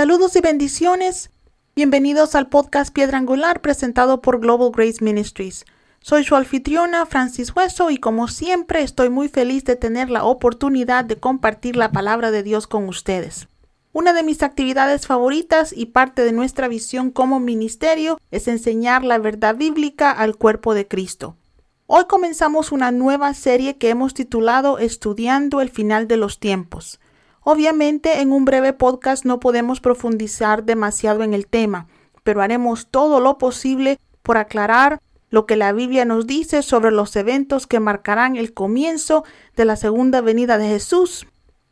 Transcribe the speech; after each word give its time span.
Saludos 0.00 0.34
y 0.34 0.40
bendiciones. 0.40 1.30
Bienvenidos 1.76 2.34
al 2.34 2.48
podcast 2.48 2.92
Piedra 2.92 3.18
Angular 3.18 3.60
presentado 3.60 4.20
por 4.20 4.40
Global 4.40 4.72
Grace 4.74 5.04
Ministries. 5.04 5.64
Soy 6.00 6.24
su 6.24 6.34
anfitriona 6.34 7.06
Francis 7.06 7.54
Hueso 7.54 7.90
y 7.90 7.98
como 7.98 8.26
siempre 8.26 8.82
estoy 8.82 9.10
muy 9.10 9.28
feliz 9.28 9.64
de 9.64 9.76
tener 9.76 10.10
la 10.10 10.24
oportunidad 10.24 11.04
de 11.04 11.16
compartir 11.16 11.76
la 11.76 11.92
palabra 11.92 12.32
de 12.32 12.42
Dios 12.42 12.66
con 12.66 12.88
ustedes. 12.88 13.46
Una 13.92 14.12
de 14.12 14.22
mis 14.22 14.44
actividades 14.44 15.08
favoritas 15.08 15.72
y 15.76 15.86
parte 15.86 16.22
de 16.22 16.30
nuestra 16.30 16.68
visión 16.68 17.10
como 17.10 17.40
ministerio 17.40 18.20
es 18.30 18.46
enseñar 18.46 19.02
la 19.02 19.18
verdad 19.18 19.56
bíblica 19.56 20.12
al 20.12 20.36
cuerpo 20.36 20.74
de 20.74 20.86
Cristo. 20.86 21.36
Hoy 21.86 22.04
comenzamos 22.04 22.70
una 22.70 22.92
nueva 22.92 23.34
serie 23.34 23.78
que 23.78 23.88
hemos 23.88 24.14
titulado 24.14 24.78
Estudiando 24.78 25.60
el 25.60 25.70
final 25.70 26.06
de 26.06 26.18
los 26.18 26.38
tiempos. 26.38 27.00
Obviamente 27.42 28.20
en 28.20 28.30
un 28.30 28.44
breve 28.44 28.72
podcast 28.72 29.24
no 29.24 29.40
podemos 29.40 29.80
profundizar 29.80 30.62
demasiado 30.62 31.24
en 31.24 31.34
el 31.34 31.48
tema, 31.48 31.88
pero 32.22 32.42
haremos 32.42 32.86
todo 32.92 33.18
lo 33.18 33.38
posible 33.38 33.98
por 34.22 34.36
aclarar 34.36 35.00
lo 35.30 35.46
que 35.46 35.56
la 35.56 35.72
Biblia 35.72 36.04
nos 36.04 36.28
dice 36.28 36.62
sobre 36.62 36.92
los 36.92 37.16
eventos 37.16 37.66
que 37.66 37.80
marcarán 37.80 38.36
el 38.36 38.54
comienzo 38.54 39.24
de 39.56 39.64
la 39.64 39.74
segunda 39.74 40.20
venida 40.20 40.58
de 40.58 40.68
Jesús. 40.68 41.26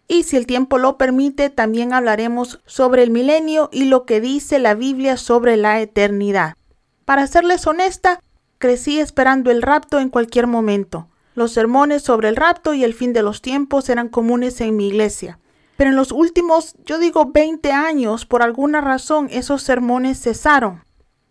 Y 0.08 0.22
si 0.22 0.38
el 0.38 0.46
tiempo 0.46 0.78
lo 0.78 0.96
permite, 0.96 1.50
también 1.50 1.92
hablaremos 1.92 2.60
sobre 2.64 3.02
el 3.02 3.10
milenio 3.10 3.68
y 3.70 3.84
lo 3.84 4.06
que 4.06 4.22
dice 4.22 4.58
la 4.58 4.74
Biblia 4.74 5.18
sobre 5.18 5.58
la 5.58 5.80
eternidad. 5.80 6.56
Para 7.04 7.26
serles 7.26 7.66
honesta, 7.66 8.20
crecí 8.56 8.98
esperando 8.98 9.50
el 9.50 9.60
rapto 9.60 10.00
en 10.00 10.08
cualquier 10.08 10.46
momento. 10.46 11.08
Los 11.34 11.52
sermones 11.52 12.02
sobre 12.02 12.30
el 12.30 12.36
rapto 12.36 12.72
y 12.74 12.84
el 12.84 12.94
fin 12.94 13.12
de 13.12 13.22
los 13.22 13.42
tiempos 13.42 13.88
eran 13.90 14.08
comunes 14.08 14.60
en 14.62 14.76
mi 14.76 14.88
iglesia. 14.88 15.38
Pero 15.76 15.90
en 15.90 15.96
los 15.96 16.10
últimos, 16.10 16.74
yo 16.84 16.98
digo 16.98 17.30
20 17.32 17.70
años, 17.70 18.26
por 18.26 18.42
alguna 18.42 18.80
razón 18.80 19.28
esos 19.30 19.62
sermones 19.62 20.20
cesaron. 20.20 20.82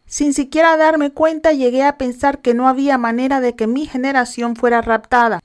Sin 0.06 0.34
siquiera 0.34 0.78
darme 0.78 1.12
cuenta 1.12 1.52
llegué 1.52 1.84
a 1.84 1.97
pensar 1.97 2.41
que 2.41 2.53
no 2.53 2.69
había 2.69 2.97
manera 2.97 3.41
de 3.41 3.56
que 3.56 3.67
mi 3.67 3.86
generación 3.86 4.56
fuera 4.56 4.81
raptada. 4.81 5.41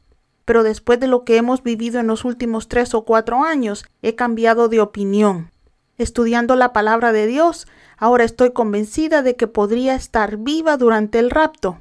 Pero 0.53 0.65
después 0.65 1.01
de 1.01 1.07
lo 1.07 1.25
que 1.25 1.39
hemos 1.39 1.63
vivido 1.63 1.99
en 1.99 2.07
los 2.07 2.27
últimos 2.27 2.69
tres 2.69 2.93
o 2.93 3.07
cuatro 3.07 3.43
años, 3.43 3.87
he 4.03 4.15
cambiado 4.15 4.69
de 4.69 4.83
opinión. 4.83 5.51
Estudiando 5.97 6.57
la 6.57 6.75
palabra 6.75 7.11
de 7.11 7.27
Dios, 7.27 7.67
ahora 7.97 8.25
estoy 8.25 8.53
convencida 8.53 9.23
de 9.23 9.35
que 9.35 9.47
podría 9.47 9.95
estar 9.95 10.37
viva 10.37 10.77
durante 10.77 11.21
el 11.21 11.31
rapto. 11.31 11.79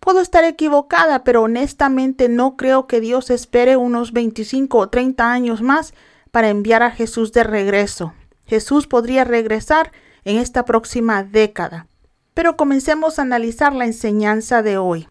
Puedo 0.00 0.20
estar 0.20 0.42
equivocada, 0.42 1.22
pero 1.22 1.42
honestamente 1.42 2.28
no 2.28 2.56
creo 2.56 2.88
que 2.88 3.00
Dios 3.00 3.30
espere 3.30 3.76
unos 3.76 4.12
25 4.12 4.76
o 4.76 4.88
30 4.88 5.30
años 5.30 5.62
más 5.62 5.94
para 6.32 6.48
enviar 6.48 6.82
a 6.82 6.90
Jesús 6.90 7.32
de 7.32 7.44
regreso. 7.44 8.12
Jesús 8.44 8.88
podría 8.88 9.22
regresar 9.22 9.92
en 10.24 10.38
esta 10.38 10.64
próxima 10.64 11.22
década. 11.22 11.86
Pero 12.34 12.56
comencemos 12.56 13.20
a 13.20 13.22
analizar 13.22 13.72
la 13.72 13.84
enseñanza 13.84 14.64
de 14.64 14.78
hoy. 14.78 15.06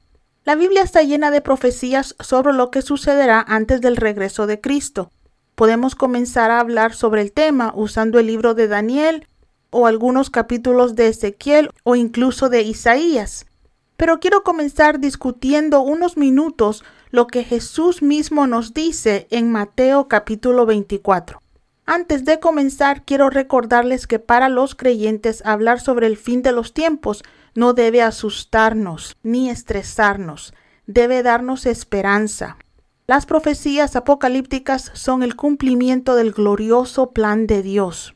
La 0.46 0.56
Biblia 0.56 0.84
está 0.84 1.04
llena 1.04 1.32
de 1.32 1.42
profecías 1.42 2.16
sobre 2.20 2.54
lo 2.54 2.72
que 2.72 2.82
sucederá 2.82 3.44
antes 3.48 3.82
del 3.82 3.98
regreso 3.98 4.48
de 4.48 4.62
Cristo. 4.62 5.12
Podemos 5.56 5.96
comenzar 5.96 6.50
a 6.50 6.62
hablar 6.62 6.94
sobre 6.94 7.22
el 7.22 7.34
tema 7.34 7.74
usando 7.76 8.20
el 8.20 8.28
libro 8.28 8.54
de 8.54 8.68
Daniel 8.68 9.28
o 9.70 9.86
algunos 9.86 10.30
capítulos 10.30 10.96
de 10.96 11.08
Ezequiel 11.08 11.70
o 11.84 11.96
incluso 11.96 12.50
de 12.50 12.62
Isaías. 12.62 13.46
Pero 13.98 14.22
quiero 14.22 14.44
comenzar 14.44 15.00
discutiendo 15.00 15.82
unos 15.82 16.16
minutos 16.16 16.86
lo 17.12 17.28
que 17.28 17.44
Jesús 17.44 18.02
mismo 18.02 18.48
nos 18.48 18.74
dice 18.74 19.28
en 19.32 19.52
Mateo 19.52 20.08
capítulo 20.08 20.66
24. 20.66 21.42
Antes 21.86 22.24
de 22.24 22.40
comenzar, 22.40 23.04
quiero 23.04 23.30
recordarles 23.30 24.08
que 24.08 24.20
para 24.20 24.48
los 24.48 24.76
creyentes 24.76 25.44
hablar 25.44 25.82
sobre 25.82 26.08
el 26.08 26.18
fin 26.18 26.44
de 26.44 26.54
los 26.54 26.74
tiempos 26.74 27.24
no 27.56 27.74
debe 27.74 28.02
asustarnos 28.02 29.18
ni 29.24 29.50
estresarnos, 29.50 30.54
debe 30.86 31.24
darnos 31.24 31.66
esperanza. 31.66 32.58
Las 33.08 33.26
profecías 33.26 33.96
apocalípticas 33.96 34.92
son 34.94 35.24
el 35.24 35.36
cumplimiento 35.36 36.16
del 36.16 36.32
glorioso 36.32 37.12
plan 37.12 37.48
de 37.48 37.64
Dios. 37.64 38.16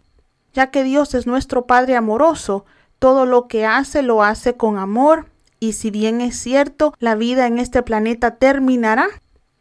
Ya 0.53 0.69
que 0.69 0.83
Dios 0.83 1.15
es 1.15 1.25
nuestro 1.25 1.65
Padre 1.65 1.95
amoroso, 1.95 2.65
todo 2.99 3.25
lo 3.25 3.47
que 3.47 3.65
hace 3.65 4.03
lo 4.03 4.23
hace 4.23 4.55
con 4.55 4.77
amor, 4.77 5.25
y 5.59 5.73
si 5.73 5.91
bien 5.91 6.21
es 6.21 6.37
cierto, 6.37 6.93
la 6.99 7.15
vida 7.15 7.47
en 7.47 7.57
este 7.57 7.81
planeta 7.81 8.35
terminará, 8.35 9.07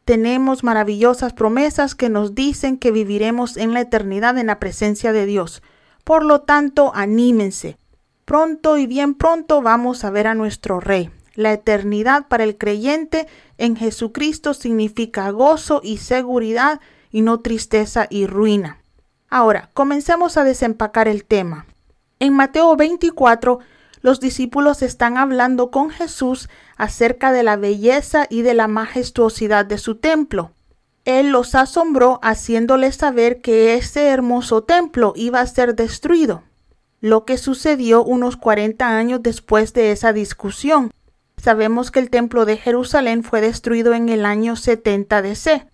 tenemos 0.04 0.64
maravillosas 0.64 1.32
promesas 1.32 1.94
que 1.94 2.08
nos 2.08 2.34
dicen 2.34 2.76
que 2.76 2.90
viviremos 2.90 3.56
en 3.56 3.72
la 3.72 3.80
eternidad 3.80 4.36
en 4.36 4.48
la 4.48 4.58
presencia 4.58 5.12
de 5.12 5.26
Dios. 5.26 5.62
Por 6.04 6.24
lo 6.24 6.40
tanto, 6.40 6.92
anímense. 6.94 7.76
Pronto 8.32 8.78
y 8.78 8.86
bien 8.86 9.12
pronto 9.12 9.60
vamos 9.60 10.04
a 10.04 10.10
ver 10.10 10.26
a 10.26 10.34
nuestro 10.34 10.80
Rey. 10.80 11.10
La 11.34 11.52
eternidad 11.52 12.28
para 12.28 12.44
el 12.44 12.56
creyente 12.56 13.28
en 13.58 13.76
Jesucristo 13.76 14.54
significa 14.54 15.28
gozo 15.32 15.82
y 15.84 15.98
seguridad 15.98 16.80
y 17.10 17.20
no 17.20 17.40
tristeza 17.40 18.06
y 18.08 18.26
ruina. 18.26 18.78
Ahora, 19.28 19.68
comencemos 19.74 20.38
a 20.38 20.44
desempacar 20.44 21.08
el 21.08 21.26
tema. 21.26 21.66
En 22.20 22.32
Mateo 22.32 22.74
24 22.74 23.58
los 24.00 24.18
discípulos 24.18 24.80
están 24.80 25.18
hablando 25.18 25.70
con 25.70 25.90
Jesús 25.90 26.48
acerca 26.78 27.32
de 27.32 27.42
la 27.42 27.56
belleza 27.56 28.24
y 28.30 28.40
de 28.40 28.54
la 28.54 28.66
majestuosidad 28.66 29.66
de 29.66 29.76
su 29.76 29.96
templo. 29.96 30.52
Él 31.04 31.32
los 31.32 31.54
asombró 31.54 32.18
haciéndoles 32.22 32.96
saber 32.96 33.42
que 33.42 33.74
ese 33.74 34.06
hermoso 34.06 34.62
templo 34.62 35.12
iba 35.16 35.40
a 35.40 35.46
ser 35.46 35.74
destruido, 35.74 36.44
lo 37.02 37.24
que 37.24 37.36
sucedió 37.36 38.04
unos 38.04 38.36
40 38.36 38.96
años 38.96 39.22
después 39.22 39.74
de 39.74 39.90
esa 39.90 40.12
discusión. 40.12 40.92
Sabemos 41.36 41.90
que 41.90 41.98
el 41.98 42.10
templo 42.10 42.44
de 42.44 42.56
Jerusalén 42.56 43.24
fue 43.24 43.40
destruido 43.40 43.92
en 43.92 44.08
el 44.08 44.24
año 44.24 44.54
70 44.54 45.20
DC. 45.20 45.66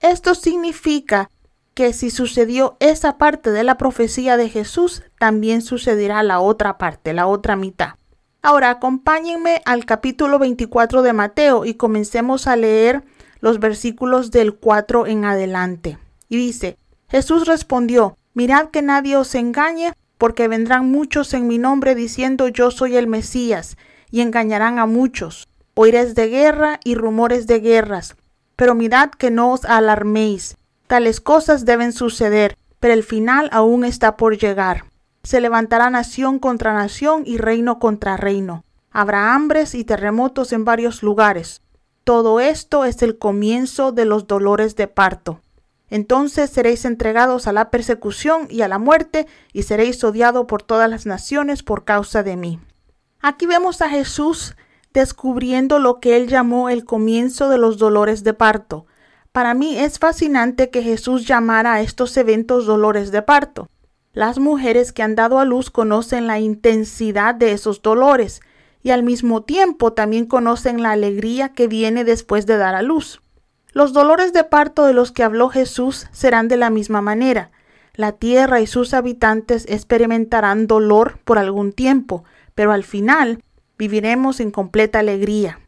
Esto 0.00 0.34
significa 0.34 1.30
que 1.72 1.94
si 1.94 2.10
sucedió 2.10 2.76
esa 2.80 3.16
parte 3.16 3.50
de 3.50 3.64
la 3.64 3.78
profecía 3.78 4.36
de 4.36 4.50
Jesús, 4.50 5.02
también 5.18 5.62
sucederá 5.62 6.22
la 6.22 6.40
otra 6.40 6.76
parte, 6.76 7.14
la 7.14 7.26
otra 7.26 7.56
mitad. 7.56 7.94
Ahora 8.42 8.68
acompáñenme 8.68 9.62
al 9.64 9.86
capítulo 9.86 10.38
24 10.38 11.00
de 11.00 11.14
Mateo 11.14 11.64
y 11.64 11.74
comencemos 11.74 12.46
a 12.46 12.56
leer 12.56 13.02
los 13.40 13.58
versículos 13.58 14.30
del 14.30 14.54
4 14.54 15.06
en 15.06 15.24
adelante. 15.24 15.98
Y 16.28 16.36
dice, 16.36 16.76
Jesús 17.08 17.46
respondió, 17.46 18.18
mirad 18.34 18.68
que 18.68 18.82
nadie 18.82 19.16
os 19.16 19.34
engañe, 19.34 19.94
porque 20.18 20.48
vendrán 20.48 20.90
muchos 20.90 21.34
en 21.34 21.46
mi 21.46 21.58
nombre 21.58 21.94
diciendo 21.94 22.48
yo 22.48 22.70
soy 22.70 22.96
el 22.96 23.06
Mesías, 23.06 23.76
y 24.10 24.20
engañarán 24.20 24.78
a 24.78 24.86
muchos. 24.86 25.48
Oiréis 25.74 26.14
de 26.14 26.28
guerra 26.28 26.78
y 26.84 26.94
rumores 26.94 27.46
de 27.46 27.58
guerras, 27.60 28.16
pero 28.54 28.74
mirad 28.74 29.10
que 29.10 29.30
no 29.30 29.52
os 29.52 29.64
alarméis 29.64 30.56
Tales 30.86 31.20
cosas 31.20 31.64
deben 31.64 31.92
suceder, 31.92 32.58
pero 32.78 32.92
el 32.94 33.02
final 33.02 33.48
aún 33.52 33.84
está 33.84 34.16
por 34.16 34.36
llegar. 34.36 34.84
Se 35.22 35.40
levantará 35.40 35.88
nación 35.88 36.38
contra 36.38 36.74
nación 36.74 37.22
y 37.26 37.38
reino 37.38 37.78
contra 37.78 38.16
reino. 38.18 38.64
Habrá 38.90 39.34
hambres 39.34 39.74
y 39.74 39.84
terremotos 39.84 40.52
en 40.52 40.64
varios 40.64 41.02
lugares. 41.02 41.62
Todo 42.04 42.38
esto 42.38 42.84
es 42.84 43.02
el 43.02 43.18
comienzo 43.18 43.92
de 43.92 44.04
los 44.04 44.26
dolores 44.26 44.76
de 44.76 44.86
parto. 44.86 45.40
Entonces 45.90 46.50
seréis 46.50 46.84
entregados 46.84 47.46
a 47.46 47.52
la 47.52 47.70
persecución 47.70 48.46
y 48.50 48.62
a 48.62 48.68
la 48.68 48.78
muerte, 48.78 49.26
y 49.52 49.64
seréis 49.64 50.02
odiados 50.02 50.46
por 50.46 50.62
todas 50.62 50.88
las 50.90 51.06
naciones 51.06 51.62
por 51.62 51.84
causa 51.84 52.22
de 52.22 52.36
mí. 52.36 52.60
Aquí 53.20 53.46
vemos 53.46 53.80
a 53.80 53.88
Jesús 53.88 54.56
descubriendo 54.92 55.78
lo 55.78 55.98
que 55.98 56.16
él 56.16 56.28
llamó 56.28 56.68
el 56.68 56.84
comienzo 56.84 57.48
de 57.48 57.58
los 57.58 57.78
dolores 57.78 58.22
de 58.22 58.32
parto. 58.32 58.86
Para 59.32 59.52
mí 59.52 59.76
es 59.76 59.98
fascinante 59.98 60.70
que 60.70 60.82
Jesús 60.82 61.26
llamara 61.26 61.74
a 61.74 61.80
estos 61.80 62.16
eventos 62.16 62.66
dolores 62.66 63.10
de 63.10 63.22
parto. 63.22 63.68
Las 64.12 64.38
mujeres 64.38 64.92
que 64.92 65.02
han 65.02 65.16
dado 65.16 65.40
a 65.40 65.44
luz 65.44 65.70
conocen 65.70 66.28
la 66.28 66.38
intensidad 66.38 67.34
de 67.34 67.50
esos 67.50 67.82
dolores 67.82 68.40
y 68.84 68.90
al 68.90 69.02
mismo 69.02 69.42
tiempo 69.42 69.92
también 69.92 70.26
conocen 70.26 70.82
la 70.82 70.92
alegría 70.92 71.48
que 71.48 71.66
viene 71.66 72.04
después 72.04 72.46
de 72.46 72.56
dar 72.56 72.76
a 72.76 72.82
luz. 72.82 73.23
Los 73.74 73.92
dolores 73.92 74.32
de 74.32 74.44
parto 74.44 74.86
de 74.86 74.94
los 74.94 75.10
que 75.10 75.24
habló 75.24 75.48
Jesús 75.48 76.06
serán 76.12 76.46
de 76.46 76.56
la 76.56 76.70
misma 76.70 77.00
manera. 77.00 77.50
La 77.94 78.12
tierra 78.12 78.60
y 78.60 78.68
sus 78.68 78.94
habitantes 78.94 79.66
experimentarán 79.68 80.68
dolor 80.68 81.18
por 81.24 81.38
algún 81.38 81.72
tiempo, 81.72 82.22
pero 82.54 82.70
al 82.70 82.84
final 82.84 83.42
viviremos 83.76 84.38
en 84.38 84.52
completa 84.52 85.00
alegría. 85.00 85.58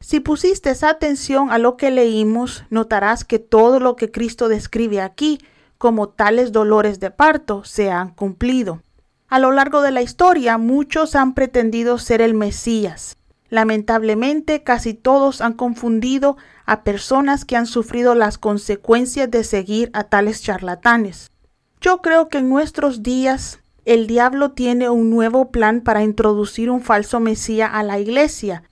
Si 0.00 0.18
pusiste 0.18 0.72
atención 0.82 1.52
a 1.52 1.58
lo 1.58 1.76
que 1.76 1.92
leímos, 1.92 2.64
notarás 2.68 3.24
que 3.24 3.38
todo 3.38 3.78
lo 3.78 3.94
que 3.94 4.10
Cristo 4.10 4.48
describe 4.48 5.00
aquí 5.00 5.38
como 5.78 6.08
tales 6.08 6.50
dolores 6.50 6.98
de 6.98 7.12
parto 7.12 7.62
se 7.62 7.92
han 7.92 8.10
cumplido. 8.10 8.82
A 9.28 9.38
lo 9.38 9.52
largo 9.52 9.82
de 9.82 9.92
la 9.92 10.02
historia 10.02 10.58
muchos 10.58 11.14
han 11.14 11.34
pretendido 11.34 11.98
ser 11.98 12.22
el 12.22 12.34
Mesías. 12.34 13.16
Lamentablemente 13.52 14.62
casi 14.62 14.94
todos 14.94 15.42
han 15.42 15.52
confundido 15.52 16.38
a 16.64 16.84
personas 16.84 17.44
que 17.44 17.54
han 17.54 17.66
sufrido 17.66 18.14
las 18.14 18.38
consecuencias 18.38 19.30
de 19.30 19.44
seguir 19.44 19.90
a 19.92 20.04
tales 20.04 20.40
charlatanes. 20.40 21.30
Yo 21.78 22.00
creo 22.00 22.30
que 22.30 22.38
en 22.38 22.48
nuestros 22.48 23.02
días 23.02 23.60
el 23.84 24.06
diablo 24.06 24.52
tiene 24.52 24.88
un 24.88 25.10
nuevo 25.10 25.50
plan 25.50 25.82
para 25.82 26.02
introducir 26.02 26.70
un 26.70 26.80
falso 26.80 27.20
Mesías 27.20 27.68
a 27.74 27.82
la 27.82 27.98
iglesia 27.98 28.62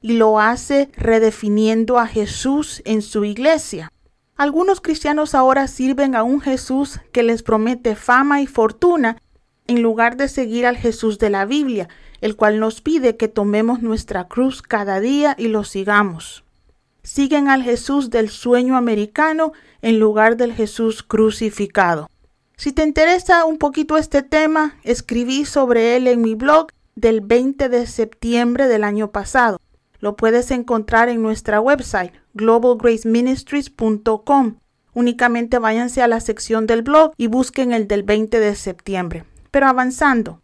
y 0.00 0.14
lo 0.14 0.40
hace 0.40 0.88
redefiniendo 0.96 1.98
a 1.98 2.06
Jesús 2.06 2.80
en 2.86 3.02
su 3.02 3.26
iglesia. 3.26 3.92
Algunos 4.36 4.80
cristianos 4.80 5.34
ahora 5.34 5.68
sirven 5.68 6.14
a 6.14 6.22
un 6.22 6.40
Jesús 6.40 6.98
que 7.12 7.22
les 7.22 7.42
promete 7.42 7.94
fama 7.94 8.40
y 8.40 8.46
fortuna 8.46 9.18
en 9.66 9.82
lugar 9.82 10.16
de 10.16 10.28
seguir 10.28 10.64
al 10.64 10.78
Jesús 10.78 11.18
de 11.18 11.28
la 11.28 11.44
Biblia, 11.44 11.90
el 12.20 12.36
cual 12.36 12.60
nos 12.60 12.80
pide 12.80 13.16
que 13.16 13.26
tomemos 13.28 13.82
nuestra 13.82 14.28
cruz 14.28 14.62
cada 14.62 15.00
día 15.00 15.34
y 15.38 15.48
lo 15.48 15.64
sigamos. 15.64 16.44
Siguen 17.02 17.48
al 17.48 17.62
Jesús 17.62 18.10
del 18.10 18.28
sueño 18.28 18.76
americano 18.76 19.52
en 19.82 19.98
lugar 19.98 20.36
del 20.36 20.52
Jesús 20.52 21.02
crucificado. 21.02 22.08
Si 22.56 22.72
te 22.72 22.82
interesa 22.82 23.46
un 23.46 23.56
poquito 23.56 23.96
este 23.96 24.20
tema, 24.22 24.76
escribí 24.84 25.46
sobre 25.46 25.96
él 25.96 26.06
en 26.06 26.20
mi 26.20 26.34
blog 26.34 26.66
del 26.94 27.22
20 27.22 27.70
de 27.70 27.86
septiembre 27.86 28.68
del 28.68 28.84
año 28.84 29.10
pasado. 29.10 29.58
Lo 29.98 30.14
puedes 30.16 30.50
encontrar 30.50 31.08
en 31.08 31.22
nuestra 31.22 31.58
website 31.60 32.12
globalgraceministries.com. 32.34 34.56
Únicamente 34.92 35.58
váyanse 35.58 36.02
a 36.02 36.08
la 36.08 36.20
sección 36.20 36.66
del 36.66 36.82
blog 36.82 37.12
y 37.16 37.28
busquen 37.28 37.72
el 37.72 37.88
del 37.88 38.02
20 38.02 38.40
de 38.40 38.54
septiembre. 38.54 39.24
Pero 39.50 39.66
avanzando, 39.66 40.42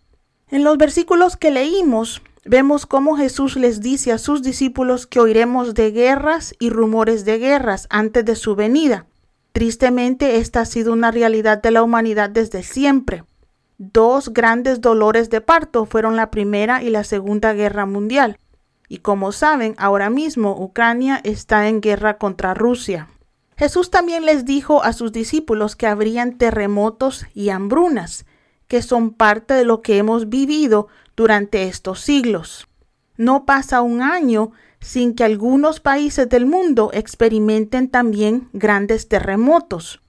en 0.51 0.63
los 0.63 0.79
versículos 0.79 1.37
que 1.37 1.51
leímos, 1.51 2.23
vemos 2.45 2.87
cómo 2.87 3.17
Jesús 3.17 3.57
les 3.57 3.81
dice 3.81 4.13
a 4.13 4.19
sus 4.19 4.43
discípulos 4.43 5.07
que 5.07 5.19
oiremos 5.19 5.75
de 5.75 5.91
guerras 5.91 6.55
y 6.61 6.71
rumores 6.71 7.25
de 7.25 7.39
guerras 7.39 7.87
antes 7.91 8.25
de 8.25 8.37
su 8.37 8.55
venida. 8.55 9.07
Tristemente, 9.53 10.37
esta 10.37 10.61
ha 10.61 10.65
sido 10.67 10.93
una 10.93 11.11
realidad 11.11 11.63
de 11.63 11.71
la 11.71 11.83
humanidad 11.83 12.31
desde 12.31 12.63
siempre. 12.63 13.25
Dos 13.79 14.33
grandes 14.33 14.81
dolores 14.81 15.31
de 15.31 15.41
parto 15.41 15.85
fueron 15.85 16.15
la 16.15 16.31
Primera 16.31 16.83
y 16.83 16.91
la 16.91 17.05
Segunda 17.05 17.53
Guerra 17.53 17.87
Mundial. 17.87 18.39
Y 18.89 18.99
como 18.99 19.33
saben, 19.33 19.75
ahora 19.79 20.11
mismo 20.11 20.63
Ucrania 20.63 21.21
está 21.25 21.69
en 21.69 21.81
guerra 21.81 22.19
contra 22.19 22.55
Rusia. 22.55 23.09
Jesús 23.57 23.91
también 23.91 24.27
les 24.27 24.45
dijo 24.45 24.85
a 24.85 24.93
sus 24.93 25.11
discípulos 25.11 25.75
que 25.75 25.87
habrían 25.87 26.37
terremotos 26.37 27.27
y 27.35 27.49
hambrunas, 27.49 28.26
que 28.69 28.83
son 28.83 29.13
parte 29.13 29.55
de 29.55 29.65
lo 29.65 29.83
que 29.83 29.99
hemos 29.99 30.29
vivido 30.29 30.89
durante 31.17 31.65
estos 31.65 32.01
siglos. 32.01 32.69
No 33.17 33.47
pasa 33.47 33.81
un 33.81 34.03
año 34.03 34.53
sin 34.81 35.15
que 35.15 35.25
algunos 35.25 35.81
países 35.81 36.29
del 36.29 36.47
mundo 36.47 36.91
experimenten 36.93 37.89
también 37.89 38.49
grandes 38.53 39.09
terremotos, 39.09 40.01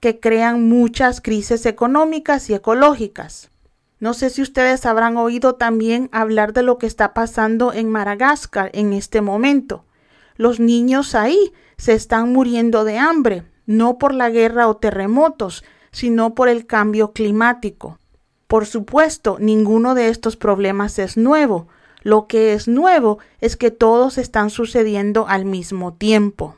que 0.00 0.20
crean 0.20 0.68
muchas 0.68 1.20
crisis 1.20 1.66
económicas 1.66 2.48
y 2.50 2.54
ecológicas. 2.54 3.50
No 3.98 4.14
sé 4.14 4.30
si 4.30 4.42
ustedes 4.42 4.84
habrán 4.86 5.16
oído 5.16 5.54
también 5.54 6.08
hablar 6.12 6.52
de 6.52 6.62
lo 6.62 6.78
que 6.78 6.86
está 6.86 7.14
pasando 7.14 7.72
en 7.72 7.88
Madagascar 7.88 8.70
en 8.74 8.92
este 8.92 9.20
momento. 9.20 9.84
Los 10.36 10.58
niños 10.58 11.14
ahí 11.14 11.52
se 11.76 11.92
están 11.94 12.32
muriendo 12.32 12.84
de 12.84 12.98
hambre, 12.98 13.44
no 13.66 13.98
por 13.98 14.12
la 14.12 14.28
guerra 14.30 14.66
o 14.66 14.76
terremotos, 14.76 15.62
sino 15.92 16.34
por 16.34 16.48
el 16.48 16.66
cambio 16.66 17.12
climático. 17.12 17.98
Por 18.52 18.66
supuesto, 18.66 19.38
ninguno 19.40 19.94
de 19.94 20.08
estos 20.08 20.36
problemas 20.36 20.98
es 20.98 21.16
nuevo. 21.16 21.68
Lo 22.02 22.26
que 22.26 22.52
es 22.52 22.68
nuevo 22.68 23.18
es 23.40 23.56
que 23.56 23.70
todos 23.70 24.18
están 24.18 24.50
sucediendo 24.50 25.26
al 25.26 25.46
mismo 25.46 25.94
tiempo. 25.94 26.56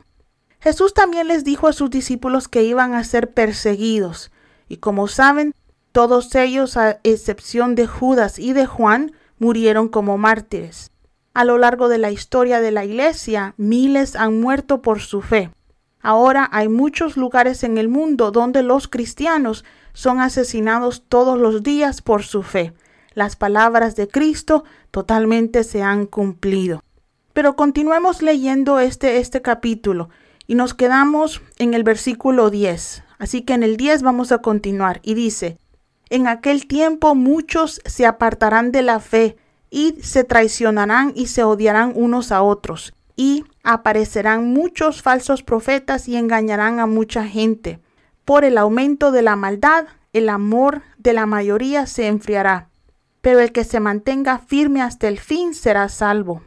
Jesús 0.58 0.93
también 0.93 1.29
les 1.29 1.44
dijo 1.44 1.69
a 1.69 1.73
sus 1.73 1.91
discípulos 1.91 2.49
que 2.49 2.64
iban 2.64 2.94
a 2.94 3.05
ser 3.05 3.32
perseguidos, 3.32 4.32
y 4.69 4.79
como 4.79 5.06
saben, 5.06 5.55
todos 5.93 6.35
ellos, 6.35 6.76
a 6.76 6.99
excepción 7.05 7.76
de 7.76 7.87
Judas 7.87 8.40
y 8.40 8.55
de 8.55 8.67
Juan, 8.67 9.12
murieron 9.38 9.87
como 9.87 10.19
mártires. 10.19 10.90
A 11.32 11.44
lo 11.44 11.58
largo 11.58 11.88
de 11.88 11.99
la 11.99 12.11
historia 12.11 12.61
de 12.61 12.73
la 12.73 12.85
Iglesia, 12.85 13.55
miles 13.56 14.17
han 14.17 14.40
muerto 14.40 14.82
por 14.82 14.99
su 14.99 15.23
fe. 15.23 15.52
Ahora 16.00 16.49
hay 16.50 16.69
muchos 16.69 17.17
lugares 17.17 17.62
en 17.62 17.79
el 17.79 17.88
mundo 17.88 18.32
donde 18.32 18.64
los 18.64 18.88
cristianos 18.88 19.64
son 19.94 20.20
asesinados 20.20 21.05
todos 21.08 21.38
los 21.38 21.62
días 21.62 22.02
por 22.02 22.23
su 22.23 22.43
fe. 22.43 22.75
Las 23.14 23.37
palabras 23.37 23.96
de 23.96 24.08
Cristo 24.08 24.64
totalmente 24.91 25.64
se 25.64 25.82
han 25.82 26.05
cumplido. 26.05 26.82
Pero 27.32 27.56
continuemos 27.56 28.20
leyendo 28.20 28.79
este, 28.79 29.17
este 29.19 29.41
capítulo 29.41 30.11
y 30.46 30.56
nos 30.56 30.75
quedamos 30.75 31.41
en 31.58 31.73
el 31.73 31.82
versículo 31.82 32.50
10. 32.50 33.02
Así 33.19 33.43
que 33.43 33.55
en 33.55 33.62
el 33.62 33.76
10 33.76 34.02
vamos 34.02 34.32
a 34.32 34.38
continuar 34.38 35.00
y 35.02 35.14
dice, 35.14 35.58
en 36.11 36.26
aquel 36.26 36.67
tiempo 36.67 37.14
muchos 37.14 37.81
se 37.87 38.06
apartarán 38.06 38.70
de 38.73 38.82
la 38.82 39.00
fe 39.00 39.37
y 39.70 39.97
se 40.02 40.23
traicionarán 40.23 41.12
y 41.17 41.26
se 41.26 41.43
odiarán 41.43 41.93
unos 41.94 42.31
a 42.31 42.43
otros. 42.43 42.94
Y 43.17 43.44
aparecerán 43.62 44.52
muchos 44.52 45.02
falsos 45.02 45.43
profetas 45.43 46.08
y 46.08 46.17
engañarán 46.17 46.81
a 46.81 46.87
mucha 46.87 47.25
gente. 47.26 47.81
Por 48.25 48.44
el 48.44 48.56
aumento 48.56 49.12
de 49.12 49.23
la 49.23 49.37
maldad, 49.37 49.87
el 50.15 50.29
amor 50.29 50.82
de 50.97 51.12
la 51.12 51.26
mayoría 51.26 51.87
se 51.87 52.06
enfriará. 52.06 52.69
Pero 53.21 53.41
el 53.41 53.53
que 53.53 53.65
se 53.65 53.81
mantenga 53.81 54.38
firme 54.38 54.81
hasta 54.81 55.09
el 55.09 55.19
fin 55.19 55.55
será 55.55 55.88
salvo. 55.88 56.43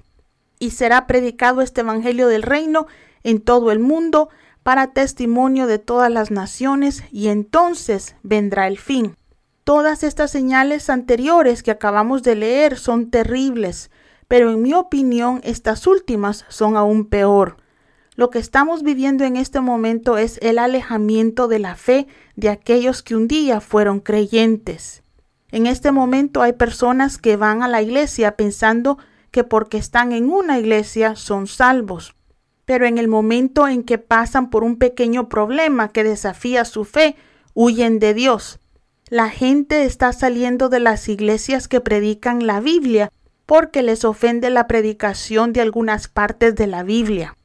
Y 0.58 0.72
será 0.72 1.06
predicado 1.06 1.62
este 1.62 1.82
Evangelio 1.82 2.28
del 2.28 2.42
reino 2.44 2.88
en 3.24 3.42
todo 3.42 3.72
el 3.72 3.80
mundo 3.80 4.30
para 4.64 4.88
testimonio 4.88 5.68
de 5.68 5.80
todas 5.80 6.12
las 6.12 6.32
naciones, 6.32 7.04
y 7.12 7.28
entonces 7.28 8.16
vendrá 8.24 8.68
el 8.68 8.78
fin. 8.78 9.16
Todas 9.64 10.04
estas 10.04 10.32
señales 10.32 10.90
anteriores 10.90 11.62
que 11.62 11.72
acabamos 11.72 12.24
de 12.24 12.36
leer 12.36 12.78
son 12.78 13.10
terribles, 13.10 13.92
pero 14.28 14.52
en 14.52 14.62
mi 14.62 14.74
opinión 14.74 15.42
estas 15.44 15.88
últimas 15.88 16.46
son 16.48 16.76
aún 16.76 17.06
peor. 17.06 17.58
Lo 18.18 18.30
que 18.30 18.40
estamos 18.40 18.84
viviendo 18.84 19.24
en 19.24 19.38
este 19.38 19.62
momento 19.62 20.18
es 20.18 20.40
el 20.42 20.60
alejamiento 20.60 21.48
de 21.48 21.60
la 21.60 21.76
fe 21.76 22.08
de 22.36 22.50
aquellos 22.50 23.02
que 23.04 23.16
un 23.16 23.30
día 23.30 23.62
fueron 23.62 24.02
creyentes. 24.02 25.04
En 25.52 25.68
este 25.68 25.94
momento 25.94 26.42
hay 26.42 26.52
personas 26.52 27.18
que 27.18 27.38
van 27.38 27.64
a 27.64 27.70
la 27.70 27.82
iglesia 27.82 28.36
pensando 28.36 28.98
que 29.32 29.46
porque 29.46 29.78
están 29.78 30.12
en 30.12 30.30
una 30.30 30.60
iglesia 30.60 31.16
son 31.16 31.48
salvos. 31.48 32.16
Pero 32.66 32.86
en 32.86 32.98
el 32.98 33.08
momento 33.08 33.70
en 33.70 33.84
que 33.84 34.00
pasan 34.00 34.50
por 34.50 34.66
un 34.66 34.78
pequeño 34.78 35.30
problema 35.30 35.94
que 35.94 36.04
desafía 36.04 36.66
su 36.66 36.84
fe, 36.84 37.16
huyen 37.54 38.00
de 38.00 38.14
Dios 38.14 38.60
la 39.10 39.30
gente 39.30 39.84
está 39.84 40.12
saliendo 40.12 40.68
de 40.68 40.82
las 40.82 41.08
iglesias 41.08 41.70
que 41.70 41.80
predican 41.80 42.46
la 42.46 42.60
Biblia 42.60 43.10
porque 43.46 43.82
les 43.82 44.04
ofende 44.04 44.50
la 44.50 44.68
predicación 44.68 45.54
de 45.54 45.62
algunas 45.62 46.10
partes 46.10 46.56
de 46.56 46.68
la 46.68 46.84
Biblia 46.84 47.38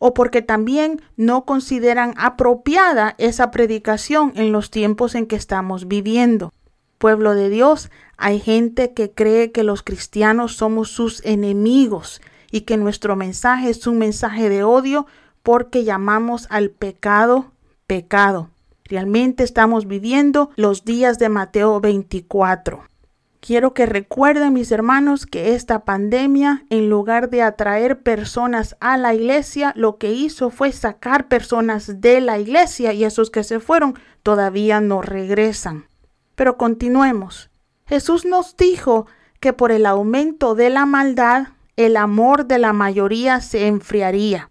o 0.00 0.14
porque 0.14 0.42
también 0.42 1.00
no 1.16 1.44
consideran 1.44 2.14
apropiada 2.16 3.14
esa 3.18 3.52
predicación 3.52 4.32
en 4.34 4.50
los 4.50 4.70
tiempos 4.70 5.14
en 5.14 5.26
que 5.26 5.36
estamos 5.36 5.86
viviendo. 5.86 6.52
Pueblo 6.98 7.34
de 7.34 7.50
Dios, 7.50 7.90
hay 8.16 8.40
gente 8.40 8.92
que 8.92 9.12
cree 9.12 9.52
que 9.52 9.62
los 9.62 9.84
cristianos 9.84 10.56
somos 10.56 10.90
sus 10.90 11.24
enemigos 11.24 12.20
y 12.50 12.62
que 12.62 12.76
nuestro 12.76 13.14
mensaje 13.14 13.70
es 13.70 13.86
un 13.86 13.98
mensaje 13.98 14.48
de 14.48 14.64
odio 14.64 15.06
porque 15.42 15.84
llamamos 15.84 16.46
al 16.50 16.70
pecado 16.70 17.52
pecado. 17.86 18.50
Realmente 18.84 19.42
estamos 19.42 19.86
viviendo 19.86 20.50
los 20.56 20.84
días 20.84 21.18
de 21.18 21.28
Mateo 21.28 21.80
24. 21.80 22.84
Quiero 23.40 23.72
que 23.72 23.86
recuerden, 23.86 24.52
mis 24.52 24.70
hermanos, 24.70 25.24
que 25.24 25.54
esta 25.54 25.86
pandemia, 25.86 26.66
en 26.68 26.90
lugar 26.90 27.30
de 27.30 27.40
atraer 27.40 28.02
personas 28.02 28.76
a 28.80 28.98
la 28.98 29.14
iglesia, 29.14 29.72
lo 29.76 29.96
que 29.96 30.12
hizo 30.12 30.50
fue 30.50 30.72
sacar 30.72 31.26
personas 31.26 32.02
de 32.02 32.20
la 32.20 32.38
iglesia 32.38 32.92
y 32.92 33.04
esos 33.04 33.30
que 33.30 33.42
se 33.42 33.58
fueron 33.58 33.98
todavía 34.22 34.82
no 34.82 35.00
regresan. 35.00 35.86
Pero 36.34 36.58
continuemos. 36.58 37.50
Jesús 37.86 38.26
nos 38.26 38.58
dijo 38.58 39.06
que 39.40 39.54
por 39.54 39.72
el 39.72 39.86
aumento 39.86 40.54
de 40.54 40.68
la 40.68 40.84
maldad, 40.84 41.48
el 41.76 41.96
amor 41.96 42.44
de 42.44 42.58
la 42.58 42.74
mayoría 42.74 43.40
se 43.40 43.68
enfriaría. 43.68 44.50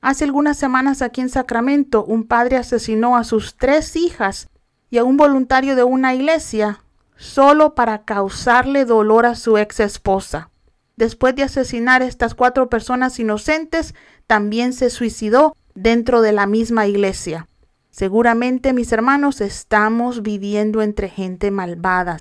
Hace 0.00 0.24
algunas 0.24 0.56
semanas 0.56 1.02
aquí 1.02 1.20
en 1.20 1.28
Sacramento 1.28 2.04
un 2.04 2.22
padre 2.22 2.56
asesinó 2.56 3.16
a 3.16 3.24
sus 3.24 3.56
tres 3.56 3.96
hijas 3.96 4.48
y 4.90 4.98
a 4.98 5.04
un 5.04 5.16
voluntario 5.16 5.74
de 5.74 5.82
una 5.82 6.14
iglesia 6.14 6.84
solo 7.18 7.74
para 7.74 8.04
causarle 8.04 8.84
dolor 8.86 9.26
a 9.26 9.34
su 9.34 9.58
ex 9.58 9.80
esposa. 9.80 10.50
Después 10.96 11.34
de 11.34 11.42
asesinar 11.42 12.00
a 12.00 12.06
estas 12.06 12.34
cuatro 12.34 12.70
personas 12.70 13.18
inocentes, 13.18 13.94
también 14.26 14.72
se 14.72 14.88
suicidó 14.88 15.54
dentro 15.74 16.22
de 16.22 16.32
la 16.32 16.46
misma 16.46 16.86
iglesia. 16.86 17.46
Seguramente, 17.90 18.72
mis 18.72 18.92
hermanos, 18.92 19.40
estamos 19.40 20.22
viviendo 20.22 20.80
entre 20.82 21.08
gente 21.08 21.50
malvada. 21.50 22.18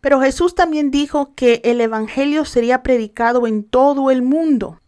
Pero 0.00 0.20
Jesús 0.20 0.54
también 0.54 0.90
dijo 0.90 1.34
que 1.34 1.60
el 1.64 1.80
Evangelio 1.80 2.44
sería 2.44 2.82
predicado 2.82 3.46
en 3.46 3.64
todo 3.64 4.10
el 4.10 4.22
mundo. 4.22 4.80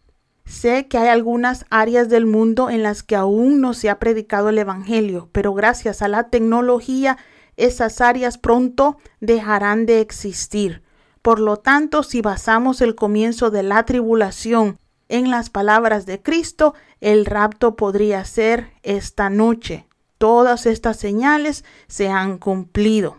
Sé 0.45 0.87
que 0.87 0.97
hay 0.97 1.07
algunas 1.07 1.65
áreas 1.69 2.09
del 2.09 2.25
mundo 2.25 2.69
en 2.69 2.83
las 2.83 3.03
que 3.03 3.15
aún 3.15 3.61
no 3.61 3.73
se 3.73 3.89
ha 3.89 3.99
predicado 3.99 4.49
el 4.49 4.57
Evangelio, 4.57 5.29
pero 5.31 5.53
gracias 5.53 6.01
a 6.01 6.07
la 6.07 6.29
tecnología 6.29 7.17
esas 7.57 8.01
áreas 8.01 8.37
pronto 8.37 8.97
dejarán 9.19 9.85
de 9.85 10.01
existir. 10.01 10.83
Por 11.21 11.39
lo 11.39 11.57
tanto, 11.57 12.03
si 12.03 12.21
basamos 12.21 12.81
el 12.81 12.95
comienzo 12.95 13.49
de 13.49 13.63
la 13.63 13.83
tribulación 13.85 14.77
en 15.09 15.31
las 15.31 15.49
palabras 15.49 16.05
de 16.05 16.21
Cristo, 16.21 16.73
el 17.01 17.25
rapto 17.25 17.75
podría 17.75 18.25
ser 18.25 18.71
esta 18.83 19.29
noche. 19.29 19.85
Todas 20.17 20.65
estas 20.65 20.97
señales 20.97 21.63
se 21.87 22.09
han 22.09 22.37
cumplido. 22.37 23.17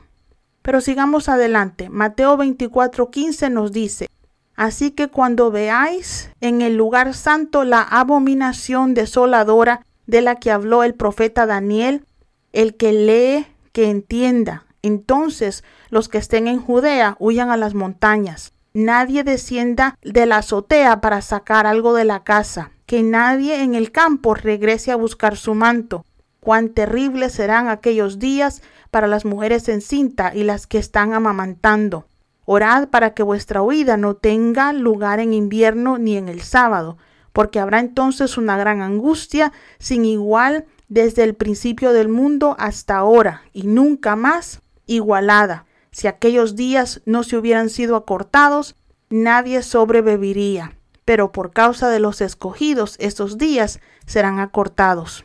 Pero 0.63 0.81
sigamos 0.81 1.29
adelante. 1.29 1.89
Mateo 1.91 2.37
24:15 2.37 3.51
nos 3.51 3.73
dice, 3.73 4.09
Así 4.57 4.93
que 4.93 5.09
cuando 5.09 5.51
veáis 5.51 6.31
en 6.41 6.63
el 6.63 6.77
lugar 6.77 7.15
santo 7.15 7.65
la 7.65 7.83
abominación 7.83 8.95
desoladora 8.95 9.85
de 10.07 10.21
la 10.21 10.37
que 10.37 10.51
habló 10.51 10.85
el 10.85 10.95
profeta 10.95 11.47
Daniel, 11.47 12.05
el 12.53 12.77
que 12.77 12.93
lee, 12.93 13.47
que 13.75 13.91
entienda. 13.91 14.65
Entonces 14.83 15.65
los 15.91 16.09
que 16.09 16.19
estén 16.19 16.47
en 16.47 16.61
Judea 16.61 17.17
huyan 17.19 17.51
a 17.51 17.59
las 17.59 17.75
montañas. 17.75 18.55
Nadie 18.73 19.25
descienda 19.25 19.99
de 20.01 20.27
la 20.27 20.39
azotea 20.39 21.01
para 21.01 21.21
sacar 21.21 21.67
algo 21.67 21.93
de 21.93 22.05
la 22.05 22.23
casa. 22.23 22.71
Que 22.87 23.03
nadie 23.03 23.63
en 23.63 23.75
el 23.75 23.91
campo 23.91 24.35
regrese 24.35 24.93
a 24.93 24.97
buscar 24.97 25.37
su 25.37 25.55
manto. 25.55 26.07
Cuán 26.39 26.69
terribles 26.69 27.33
serán 27.33 27.69
aquellos 27.69 28.19
días 28.19 28.63
para 28.91 29.09
las 29.09 29.25
mujeres 29.25 29.69
en 29.69 29.81
cinta 29.81 30.33
y 30.35 30.45
las 30.45 30.67
que 30.67 30.79
están 30.79 31.13
amamantando. 31.13 32.07
Orad 32.45 32.89
para 32.89 33.13
que 33.13 33.23
vuestra 33.25 33.63
huida 33.63 33.97
no 33.97 34.15
tenga 34.15 34.73
lugar 34.73 35.19
en 35.19 35.33
invierno 35.33 35.99
ni 35.99 36.17
en 36.17 36.29
el 36.29 36.43
sábado, 36.43 36.99
porque 37.33 37.59
habrá 37.59 37.81
entonces 37.81 38.37
una 38.37 38.57
gran 38.57 38.83
angustia 38.83 39.53
sin 39.79 40.05
igual 40.05 40.67
desde 40.95 41.25
el 41.25 41.35
principio 41.35 41.93
del 41.93 42.09
mundo 42.09 42.55
hasta 42.57 42.97
ahora 42.97 43.43
y 43.53 43.65
nunca 43.65 44.15
más 44.15 44.61
igualada. 44.87 45.67
Si 45.91 46.07
aquellos 46.07 46.55
días 46.55 47.03
no 47.05 47.25
se 47.25 47.37
hubieran 47.37 47.69
sido 47.69 47.97
acortados, 47.97 48.77
nadie 49.11 49.65
sobreviviría, 49.65 50.79
pero 51.05 51.33
por 51.33 51.51
causa 51.51 51.91
de 51.91 51.99
los 51.99 52.21
escogidos, 52.21 52.95
estos 53.01 53.39
días 53.39 53.81
serán 54.07 54.39
acortados. 54.39 55.25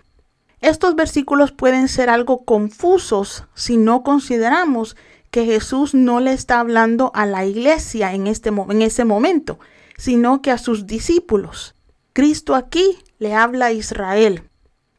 Estos 0.59 0.95
versículos 0.95 1.51
pueden 1.51 1.87
ser 1.87 2.09
algo 2.09 2.45
confusos 2.45 3.45
si 3.53 3.77
no 3.77 4.01
consideramos 4.01 4.97
que 5.29 5.45
Jesús 5.45 5.93
no 5.93 6.19
le 6.19 6.33
está 6.33 6.61
hablando 6.61 7.11
a 7.13 7.27
la 7.27 7.45
iglesia 7.45 8.15
en, 8.15 8.25
este, 8.25 8.49
en 8.49 8.81
ese 8.81 9.05
momento, 9.05 9.59
sino 9.99 10.41
que 10.41 10.49
a 10.49 10.57
sus 10.57 10.87
discípulos. 10.87 11.75
Cristo 12.13 12.55
aquí 12.55 12.97
le 13.19 13.35
habla 13.35 13.67
a 13.67 13.71
Israel. 13.71 14.48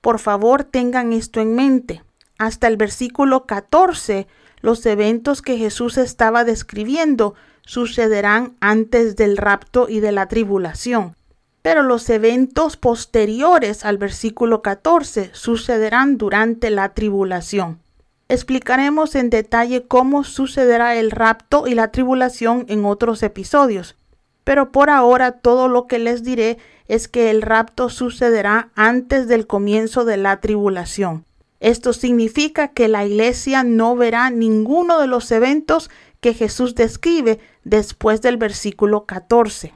Por 0.01 0.19
favor, 0.19 0.65
tengan 0.65 1.13
esto 1.13 1.41
en 1.41 1.55
mente. 1.55 2.03
Hasta 2.39 2.69
el 2.69 2.77
versículo 2.77 3.47
14, 3.47 4.27
los 4.61 4.85
eventos 4.87 5.43
que 5.43 5.57
Jesús 5.57 5.99
estaba 5.99 6.45
describiendo 6.45 7.35
sucederán 7.63 8.57
antes 8.61 9.17
del 9.17 9.37
rapto 9.37 9.89
y 9.89 10.01
de 10.01 10.13
la 10.13 10.27
tribulación 10.27 11.15
pero 11.63 11.83
los 11.83 12.09
eventos 12.09 12.77
posteriores 12.77 13.85
al 13.85 13.99
versículo 13.99 14.63
14 14.63 15.31
sucederán 15.33 16.17
durante 16.17 16.71
la 16.71 16.95
tribulación. 16.95 17.81
Explicaremos 18.29 19.15
en 19.15 19.29
detalle 19.29 19.87
cómo 19.87 20.25
sucederá 20.25 20.95
el 20.97 21.11
rapto 21.11 21.67
y 21.67 21.75
la 21.75 21.91
tribulación 21.91 22.65
en 22.69 22.85
otros 22.85 23.23
episodios, 23.23 23.97
pero 24.45 24.73
por 24.73 24.89
ahora 24.89 25.33
todo 25.33 25.69
lo 25.69 25.87
que 25.87 25.99
les 25.99 26.23
diré 26.23 26.59
es 26.91 27.07
que 27.07 27.31
el 27.31 27.41
rapto 27.41 27.89
sucederá 27.89 28.71
antes 28.75 29.29
del 29.29 29.47
comienzo 29.47 30.05
de 30.05 30.17
la 30.17 30.41
tribulación. 30.41 31.25
Esto 31.61 31.93
significa 31.93 32.69
que 32.69 32.89
la 32.89 33.07
iglesia 33.07 33.63
no 33.63 33.95
verá 33.95 34.29
ninguno 34.31 34.99
de 34.99 35.07
los 35.07 35.31
eventos 35.31 35.89
que 36.21 36.35
Jesús 36.35 36.75
describe 36.75 37.39
después 37.63 38.23
del 38.23 38.39
versículo 38.39 39.07
14. 39.07 39.73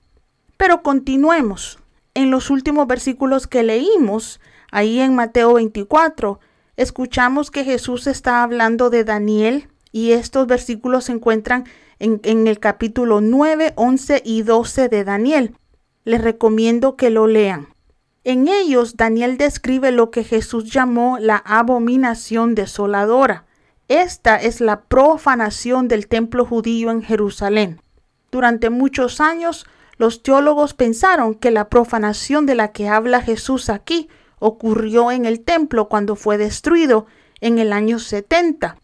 Pero 0.56 0.83
continuemos. 0.83 1.78
En 2.14 2.33
los 2.33 2.50
últimos 2.50 2.88
versículos 2.88 3.47
que 3.47 3.62
leímos, 3.62 4.40
ahí 4.73 4.99
en 4.99 5.14
Mateo 5.14 5.54
24, 5.54 6.40
escuchamos 6.76 7.52
que 7.52 7.62
Jesús 7.62 8.09
está 8.09 8.42
hablando 8.42 8.90
de 8.90 9.04
Daniel 9.04 9.68
y 9.92 10.11
estos 10.11 10.49
versículos 10.49 11.04
se 11.04 11.12
encuentran 11.12 11.64
en, 12.00 12.49
el 12.49 12.59
capítulo 12.59 13.21
9, 13.21 13.75
11 13.76 14.21
y 14.25 14.42
12 14.42 14.88
de 14.88 15.04
Daniel. 15.04 15.54
Les 16.04 16.20
recomiendo 16.20 16.96
que 16.96 17.11
lo 17.11 17.26
lean. 17.26 17.68
En 18.25 18.49
ellos 18.49 18.96
Daniel 18.96 19.37
describe 19.37 19.90
lo 19.90 20.11
que 20.11 20.25
Jesús 20.25 20.70
llamó 20.70 21.18
la 21.18 21.37
abominación 21.37 22.54
desoladora. 22.54 23.44
Esta 23.88 24.37
es 24.37 24.62
la 24.62 24.82
profanación 24.82 25.88
del 25.88 26.08
templo 26.08 26.46
judío 26.46 26.90
en 26.90 27.02
Jerusalén. 27.02 27.80
Durante 28.30 28.70
muchos 28.70 29.20
años 29.20 29.66
los 29.96 30.23
teólogos 30.23 30.75
pensaron 30.75 31.34
que 31.34 31.50
la 31.50 31.68
profanación 31.68 32.46
de 32.46 32.54
la 32.54 32.73
que 32.73 32.88
habla 32.88 33.20
Jesús 33.20 33.68
aquí 33.68 34.08
ocurrió 34.38 35.11
en 35.11 35.25
el 35.25 35.40
templo 35.40 35.88
cuando 35.88 36.16
fue 36.16 36.38
destruido 36.38 37.06
en 37.40 37.58
el 37.58 37.73
año 37.73 37.99
70, 37.99 38.76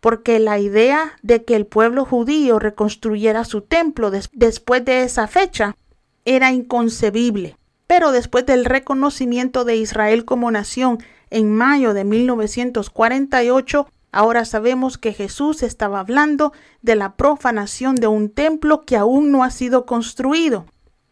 porque 0.00 0.38
la 0.38 0.58
idea 0.58 1.12
de 1.22 1.44
que 1.44 1.56
el 1.56 1.66
pueblo 1.66 2.04
judío 2.04 2.58
reconstruyera 2.58 3.44
su 3.44 3.60
templo 3.60 4.10
después 4.10 4.84
de 4.84 5.02
esa 5.02 5.26
fecha 5.26 5.76
era 6.24 6.52
inconcebible. 6.52 7.56
Pero 7.86 8.12
después 8.12 8.46
del 8.46 8.64
reconocimiento 8.64 9.64
de 9.64 9.76
Israel 9.76 10.24
como 10.24 10.50
nación 10.50 10.98
en 11.30 11.52
mayo 11.52 11.94
de 11.94 12.04
1948, 12.04 13.86
Ahora 14.14 14.44
sabemos 14.44 14.96
que 14.96 15.12
Jesús 15.12 15.64
estaba 15.64 15.98
hablando 15.98 16.52
de 16.82 16.94
la 16.94 17.16
profanación 17.16 17.96
de 17.96 18.06
un 18.06 18.30
templo 18.30 18.82
que 18.82 18.96
aún 18.96 19.32
no 19.32 19.42
ha 19.42 19.50
sido 19.50 19.86
construido. 19.86 20.66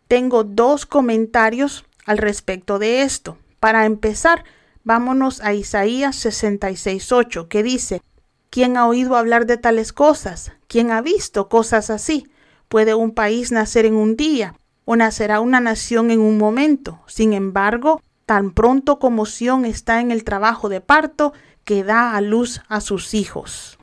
Tengo 0.06 0.44
dos 0.44 0.86
comentarios 0.86 1.84
al 2.06 2.18
respecto 2.18 2.78
de 2.78 3.02
esto. 3.02 3.38
Para 3.58 3.86
empezar, 3.86 4.44
vámonos 4.84 5.40
a 5.40 5.52
Isaías 5.52 6.24
66.8, 6.24 7.48
que 7.48 7.64
dice, 7.64 8.02
¿Quién 8.50 8.76
ha 8.76 8.86
oído 8.86 9.16
hablar 9.16 9.46
de 9.46 9.56
tales 9.56 9.92
cosas? 9.92 10.52
¿Quién 10.68 10.92
ha 10.92 11.02
visto 11.02 11.48
cosas 11.48 11.90
así? 11.90 12.28
¿Puede 12.68 12.94
un 12.94 13.10
país 13.10 13.50
nacer 13.50 13.84
en 13.84 13.96
un 13.96 14.14
día? 14.14 14.54
¿O 14.84 14.96
nacerá 14.96 15.40
una 15.40 15.60
nación 15.60 16.10
en 16.10 16.20
un 16.20 16.38
momento? 16.38 17.00
Sin 17.06 17.32
embargo, 17.32 18.02
tan 18.26 18.50
pronto 18.52 18.98
como 18.98 19.26
Sión 19.26 19.64
está 19.64 20.00
en 20.00 20.10
el 20.10 20.24
trabajo 20.24 20.68
de 20.68 20.80
parto, 20.80 21.32
que 21.64 21.84
da 21.84 22.16
a 22.16 22.20
luz 22.20 22.62
a 22.68 22.80
sus 22.80 23.14
hijos. 23.14 23.78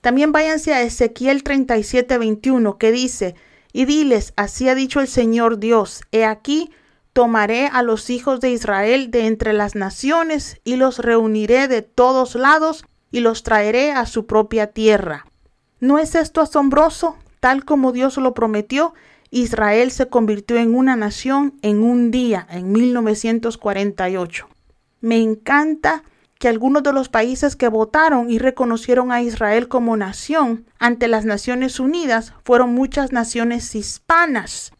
También 0.00 0.32
váyanse 0.32 0.74
a 0.74 0.82
Ezequiel 0.82 1.42
37, 1.42 2.18
21, 2.18 2.76
que 2.76 2.92
dice, 2.92 3.34
y 3.72 3.84
diles, 3.84 4.32
así 4.36 4.68
ha 4.68 4.74
dicho 4.74 5.00
el 5.00 5.08
Señor 5.08 5.58
Dios, 5.58 6.02
he 6.12 6.24
aquí, 6.24 6.70
tomaré 7.12 7.68
a 7.68 7.82
los 7.82 8.10
hijos 8.10 8.40
de 8.40 8.50
Israel 8.50 9.10
de 9.10 9.26
entre 9.26 9.52
las 9.52 9.74
naciones 9.74 10.60
y 10.64 10.76
los 10.76 10.98
reuniré 10.98 11.68
de 11.68 11.82
todos 11.82 12.34
lados 12.34 12.84
y 13.10 13.20
los 13.20 13.42
traeré 13.42 13.92
a 13.92 14.06
su 14.06 14.26
propia 14.26 14.68
tierra. 14.68 15.26
¿No 15.80 15.98
es 15.98 16.14
esto 16.14 16.40
asombroso? 16.40 17.16
Tal 17.40 17.64
como 17.64 17.92
Dios 17.92 18.16
lo 18.16 18.34
prometió, 18.34 18.94
Israel 19.34 19.90
se 19.90 20.08
convirtió 20.08 20.58
en 20.58 20.74
una 20.74 20.94
nación 20.94 21.54
en 21.62 21.82
un 21.82 22.10
día, 22.10 22.46
en 22.50 22.70
1948. 22.70 24.46
Me 25.00 25.22
encanta 25.22 26.04
que 26.38 26.48
algunos 26.48 26.82
de 26.82 26.92
los 26.92 27.08
países 27.08 27.56
que 27.56 27.68
votaron 27.68 28.30
y 28.30 28.38
reconocieron 28.38 29.10
a 29.10 29.22
Israel 29.22 29.68
como 29.68 29.96
nación 29.96 30.66
ante 30.78 31.08
las 31.08 31.24
Naciones 31.24 31.80
Unidas 31.80 32.34
fueron 32.44 32.74
muchas 32.74 33.10
naciones 33.10 33.74
hispanas. 33.74 34.72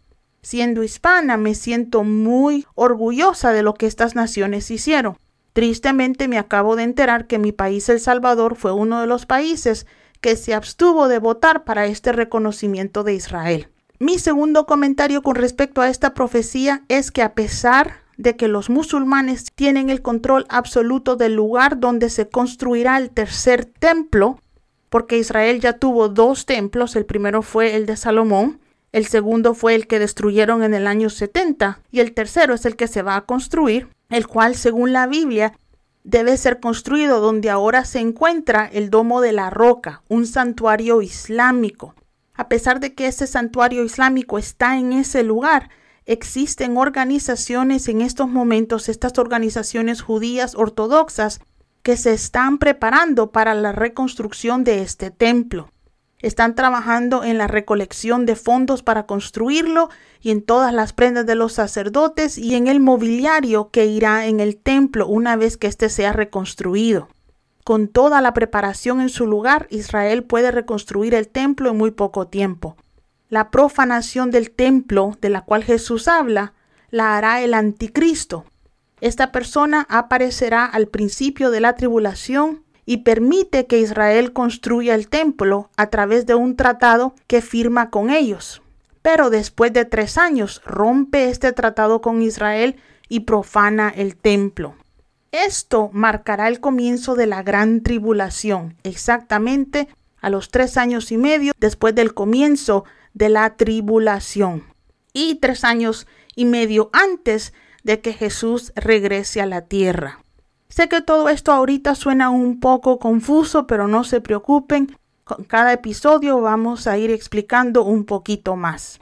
Siendo 0.42 0.82
hispana, 0.82 1.38
me 1.38 1.54
siento 1.54 2.04
muy 2.04 2.66
orgullosa 2.74 3.52
de 3.52 3.62
lo 3.62 3.72
que 3.72 3.86
estas 3.86 4.14
naciones 4.14 4.70
hicieron. 4.70 5.16
Tristemente 5.54 6.28
me 6.28 6.36
acabo 6.36 6.76
de 6.76 6.82
enterar 6.82 7.26
que 7.26 7.38
mi 7.38 7.52
país, 7.52 7.88
El 7.88 8.00
Salvador, 8.00 8.56
fue 8.56 8.72
uno 8.72 9.00
de 9.00 9.06
los 9.06 9.24
países 9.24 9.86
que 10.20 10.36
se 10.36 10.52
abstuvo 10.52 11.08
de 11.08 11.20
votar 11.20 11.64
para 11.64 11.86
este 11.86 12.12
reconocimiento 12.12 13.02
de 13.02 13.14
Israel. 13.14 13.71
Mi 14.02 14.18
segundo 14.18 14.66
comentario 14.66 15.22
con 15.22 15.36
respecto 15.36 15.80
a 15.80 15.88
esta 15.88 16.12
profecía 16.12 16.82
es 16.88 17.12
que 17.12 17.22
a 17.22 17.34
pesar 17.34 18.00
de 18.16 18.34
que 18.34 18.48
los 18.48 18.68
musulmanes 18.68 19.44
tienen 19.54 19.90
el 19.90 20.02
control 20.02 20.44
absoluto 20.48 21.14
del 21.14 21.34
lugar 21.34 21.78
donde 21.78 22.10
se 22.10 22.28
construirá 22.28 22.98
el 22.98 23.10
tercer 23.10 23.64
templo, 23.64 24.40
porque 24.90 25.18
Israel 25.18 25.60
ya 25.60 25.74
tuvo 25.74 26.08
dos 26.08 26.46
templos, 26.46 26.96
el 26.96 27.06
primero 27.06 27.42
fue 27.42 27.76
el 27.76 27.86
de 27.86 27.96
Salomón, 27.96 28.58
el 28.90 29.06
segundo 29.06 29.54
fue 29.54 29.76
el 29.76 29.86
que 29.86 30.00
destruyeron 30.00 30.64
en 30.64 30.74
el 30.74 30.88
año 30.88 31.08
70 31.08 31.78
y 31.92 32.00
el 32.00 32.12
tercero 32.12 32.54
es 32.54 32.66
el 32.66 32.74
que 32.74 32.88
se 32.88 33.02
va 33.02 33.14
a 33.14 33.24
construir, 33.24 33.86
el 34.10 34.26
cual 34.26 34.56
según 34.56 34.92
la 34.92 35.06
Biblia 35.06 35.52
debe 36.02 36.36
ser 36.38 36.58
construido 36.58 37.20
donde 37.20 37.50
ahora 37.50 37.84
se 37.84 38.00
encuentra 38.00 38.66
el 38.66 38.90
Domo 38.90 39.20
de 39.20 39.30
la 39.30 39.48
Roca, 39.50 40.02
un 40.08 40.26
santuario 40.26 41.02
islámico. 41.02 41.94
A 42.34 42.48
pesar 42.48 42.80
de 42.80 42.94
que 42.94 43.06
ese 43.06 43.26
santuario 43.26 43.84
islámico 43.84 44.38
está 44.38 44.78
en 44.78 44.92
ese 44.92 45.22
lugar, 45.22 45.68
existen 46.06 46.76
organizaciones 46.76 47.88
en 47.88 48.00
estos 48.00 48.28
momentos, 48.28 48.88
estas 48.88 49.18
organizaciones 49.18 50.00
judías 50.00 50.54
ortodoxas, 50.54 51.40
que 51.82 51.96
se 51.96 52.12
están 52.12 52.58
preparando 52.58 53.32
para 53.32 53.54
la 53.54 53.72
reconstrucción 53.72 54.64
de 54.64 54.82
este 54.82 55.10
templo. 55.10 55.70
Están 56.20 56.54
trabajando 56.54 57.24
en 57.24 57.36
la 57.36 57.48
recolección 57.48 58.24
de 58.26 58.36
fondos 58.36 58.84
para 58.84 59.06
construirlo 59.06 59.90
y 60.20 60.30
en 60.30 60.42
todas 60.42 60.72
las 60.72 60.92
prendas 60.92 61.26
de 61.26 61.34
los 61.34 61.52
sacerdotes 61.54 62.38
y 62.38 62.54
en 62.54 62.68
el 62.68 62.78
mobiliario 62.78 63.70
que 63.70 63.86
irá 63.86 64.26
en 64.26 64.38
el 64.38 64.56
templo 64.56 65.08
una 65.08 65.34
vez 65.34 65.56
que 65.56 65.66
éste 65.66 65.88
sea 65.88 66.12
reconstruido. 66.12 67.08
Con 67.64 67.86
toda 67.86 68.20
la 68.20 68.34
preparación 68.34 69.00
en 69.00 69.08
su 69.08 69.26
lugar, 69.26 69.68
Israel 69.70 70.24
puede 70.24 70.50
reconstruir 70.50 71.14
el 71.14 71.28
templo 71.28 71.70
en 71.70 71.78
muy 71.78 71.92
poco 71.92 72.26
tiempo. 72.26 72.76
La 73.28 73.50
profanación 73.50 74.30
del 74.30 74.50
templo 74.50 75.16
de 75.20 75.28
la 75.28 75.42
cual 75.42 75.62
Jesús 75.62 76.08
habla 76.08 76.54
la 76.90 77.16
hará 77.16 77.40
el 77.40 77.54
anticristo. 77.54 78.44
Esta 79.00 79.32
persona 79.32 79.86
aparecerá 79.88 80.64
al 80.64 80.88
principio 80.88 81.50
de 81.50 81.60
la 81.60 81.74
tribulación 81.74 82.64
y 82.84 82.98
permite 82.98 83.66
que 83.66 83.78
Israel 83.78 84.32
construya 84.32 84.94
el 84.94 85.08
templo 85.08 85.70
a 85.76 85.86
través 85.86 86.26
de 86.26 86.34
un 86.34 86.56
tratado 86.56 87.14
que 87.28 87.42
firma 87.42 87.90
con 87.90 88.10
ellos. 88.10 88.60
Pero 89.02 89.30
después 89.30 89.72
de 89.72 89.84
tres 89.84 90.18
años 90.18 90.62
rompe 90.64 91.28
este 91.28 91.52
tratado 91.52 92.00
con 92.00 92.22
Israel 92.22 92.76
y 93.08 93.20
profana 93.20 93.92
el 93.94 94.16
templo. 94.16 94.74
Esto 95.32 95.88
marcará 95.94 96.46
el 96.48 96.60
comienzo 96.60 97.14
de 97.14 97.26
la 97.26 97.42
gran 97.42 97.82
tribulación, 97.82 98.76
exactamente 98.82 99.88
a 100.20 100.28
los 100.28 100.50
tres 100.50 100.76
años 100.76 101.10
y 101.10 101.16
medio 101.16 101.54
después 101.58 101.94
del 101.94 102.12
comienzo 102.12 102.84
de 103.14 103.30
la 103.30 103.56
tribulación 103.56 104.64
y 105.14 105.36
tres 105.36 105.64
años 105.64 106.06
y 106.36 106.44
medio 106.44 106.90
antes 106.92 107.54
de 107.82 108.00
que 108.00 108.12
Jesús 108.12 108.74
regrese 108.76 109.40
a 109.40 109.46
la 109.46 109.62
tierra. 109.62 110.22
Sé 110.68 110.90
que 110.90 111.00
todo 111.00 111.30
esto 111.30 111.50
ahorita 111.50 111.94
suena 111.94 112.28
un 112.28 112.60
poco 112.60 112.98
confuso, 112.98 113.66
pero 113.66 113.88
no 113.88 114.04
se 114.04 114.20
preocupen, 114.20 114.96
con 115.24 115.44
cada 115.44 115.72
episodio 115.72 116.42
vamos 116.42 116.86
a 116.86 116.98
ir 116.98 117.10
explicando 117.10 117.84
un 117.84 118.04
poquito 118.04 118.54
más. 118.54 119.00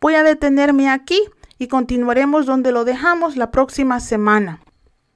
Voy 0.00 0.14
a 0.14 0.22
detenerme 0.22 0.88
aquí 0.88 1.20
y 1.58 1.66
continuaremos 1.66 2.46
donde 2.46 2.70
lo 2.70 2.84
dejamos 2.84 3.36
la 3.36 3.50
próxima 3.50 3.98
semana. 3.98 4.61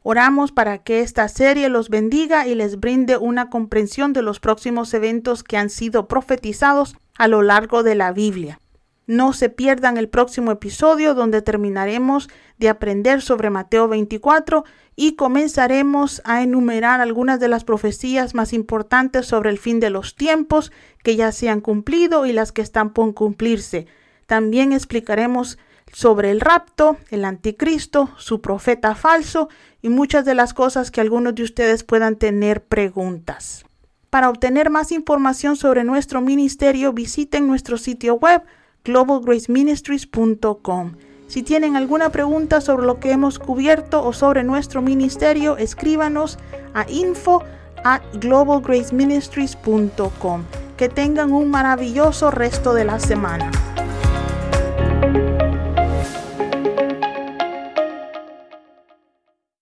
Oramos 0.08 0.52
para 0.52 0.78
que 0.78 1.00
esta 1.00 1.26
serie 1.26 1.68
los 1.68 1.88
bendiga 1.88 2.46
y 2.46 2.54
les 2.54 2.78
brinde 2.78 3.16
una 3.16 3.50
comprensión 3.50 4.12
de 4.12 4.22
los 4.22 4.38
próximos 4.38 4.94
eventos 4.94 5.42
que 5.42 5.56
han 5.56 5.68
sido 5.68 6.06
profetizados 6.06 6.94
a 7.18 7.26
lo 7.26 7.42
largo 7.42 7.82
de 7.82 7.96
la 7.96 8.12
Biblia. 8.12 8.60
No 9.08 9.32
se 9.32 9.48
pierdan 9.48 9.96
el 9.96 10.08
próximo 10.08 10.52
episodio 10.52 11.14
donde 11.14 11.42
terminaremos 11.42 12.28
de 12.56 12.68
aprender 12.68 13.20
sobre 13.20 13.50
Mateo 13.50 13.88
24 13.88 14.62
y 14.94 15.16
comenzaremos 15.16 16.22
a 16.24 16.40
enumerar 16.40 17.00
algunas 17.00 17.40
de 17.40 17.48
las 17.48 17.64
profecías 17.64 18.32
más 18.32 18.52
importantes 18.52 19.26
sobre 19.26 19.50
el 19.50 19.58
fin 19.58 19.80
de 19.80 19.90
los 19.90 20.14
tiempos 20.14 20.70
que 21.02 21.16
ya 21.16 21.32
se 21.32 21.48
han 21.48 21.60
cumplido 21.60 22.26
y 22.26 22.32
las 22.32 22.52
que 22.52 22.62
están 22.62 22.92
por 22.92 23.12
cumplirse. 23.12 23.88
También 24.26 24.72
explicaremos 24.72 25.58
sobre 25.96 26.30
el 26.30 26.40
rapto, 26.42 26.98
el 27.08 27.24
anticristo, 27.24 28.10
su 28.18 28.42
profeta 28.42 28.94
falso 28.94 29.48
y 29.80 29.88
muchas 29.88 30.26
de 30.26 30.34
las 30.34 30.52
cosas 30.52 30.90
que 30.90 31.00
algunos 31.00 31.34
de 31.34 31.42
ustedes 31.42 31.84
puedan 31.84 32.16
tener 32.16 32.62
preguntas. 32.62 33.64
Para 34.10 34.28
obtener 34.28 34.68
más 34.68 34.92
información 34.92 35.56
sobre 35.56 35.84
nuestro 35.84 36.20
ministerio, 36.20 36.92
visiten 36.92 37.46
nuestro 37.46 37.78
sitio 37.78 38.16
web 38.16 38.42
globalgraceministries.com. 38.84 40.96
Si 41.28 41.42
tienen 41.42 41.76
alguna 41.76 42.10
pregunta 42.10 42.60
sobre 42.60 42.84
lo 42.84 43.00
que 43.00 43.12
hemos 43.12 43.38
cubierto 43.38 44.04
o 44.04 44.12
sobre 44.12 44.44
nuestro 44.44 44.82
ministerio, 44.82 45.56
escríbanos 45.56 46.38
a 46.74 46.84
info 46.90 47.42
at 47.84 48.02
globalgraceministries.com. 48.20 50.44
Que 50.76 50.90
tengan 50.90 51.32
un 51.32 51.50
maravilloso 51.50 52.30
resto 52.30 52.74
de 52.74 52.84
la 52.84 53.00
semana. 53.00 53.50